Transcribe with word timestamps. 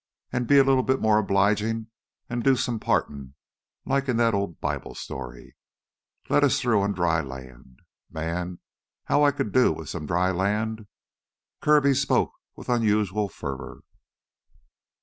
An' 0.33 0.45
be 0.45 0.57
a 0.57 0.63
little 0.63 0.81
more 0.99 1.19
obligin' 1.19 1.91
an' 2.27 2.39
do 2.39 2.55
some 2.55 2.79
partin', 2.79 3.35
like 3.85 4.09
in 4.09 4.17
that 4.17 4.33
old 4.33 4.59
Bible 4.59 4.95
story 4.95 5.55
let 6.27 6.43
us 6.43 6.59
through 6.59 6.81
on 6.81 6.91
dry 6.93 7.21
land. 7.21 7.81
Man, 8.09 8.57
how 9.03 9.21
I 9.23 9.29
could 9.29 9.51
do 9.51 9.71
with 9.73 9.89
some 9.89 10.07
dry 10.07 10.31
land!" 10.31 10.87
Kirby 11.61 11.93
spoke 11.93 12.31
with 12.55 12.67
unusual 12.67 13.29
fervor. 13.29 13.81